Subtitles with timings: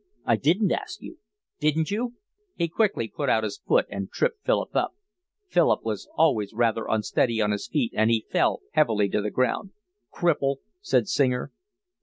[0.25, 1.19] "I didn't ask you."
[1.59, 2.15] "Didn't you!"
[2.55, 4.95] He quickly put out his foot and tripped Philip up.
[5.47, 9.73] Philip was always rather unsteady on his feet, and he fell heavily to the ground.
[10.11, 11.51] "Cripple," said Singer.